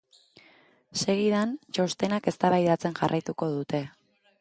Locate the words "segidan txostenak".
1.01-2.33